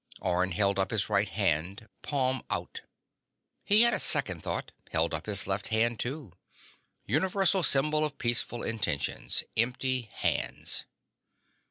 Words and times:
_Orne 0.25 0.49
held 0.53 0.79
up 0.79 0.89
his 0.89 1.09
right 1.09 1.29
hand, 1.29 1.87
palm 2.01 2.41
out. 2.49 2.81
He 3.63 3.83
had 3.83 3.93
a 3.93 3.99
second 3.99 4.41
thought: 4.41 4.71
held 4.91 5.13
up 5.13 5.27
his 5.27 5.45
left 5.45 5.67
hand, 5.67 5.99
too. 5.99 6.33
Universal 7.05 7.61
symbol 7.61 8.03
of 8.03 8.17
peaceful 8.17 8.63
intentions: 8.63 9.43
empty 9.55 10.09
hands. 10.11 10.85